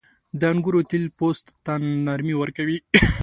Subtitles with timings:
[0.39, 1.73] •د انګورو تېل پوست ته
[2.05, 2.77] نرمي ورکوي.